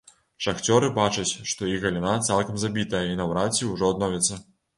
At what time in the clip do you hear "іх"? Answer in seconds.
1.73-1.83